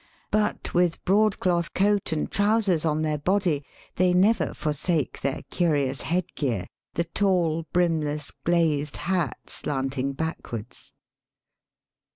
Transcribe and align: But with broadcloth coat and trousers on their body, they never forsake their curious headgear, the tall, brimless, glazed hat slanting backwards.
But 0.31 0.73
with 0.73 1.05
broadcloth 1.05 1.75
coat 1.75 2.11
and 2.11 2.31
trousers 2.31 2.85
on 2.85 3.03
their 3.03 3.19
body, 3.19 3.63
they 3.97 4.13
never 4.15 4.51
forsake 4.55 5.21
their 5.21 5.43
curious 5.51 6.01
headgear, 6.01 6.65
the 6.95 7.03
tall, 7.03 7.67
brimless, 7.71 8.31
glazed 8.43 8.97
hat 8.97 9.37
slanting 9.45 10.13
backwards. 10.13 10.91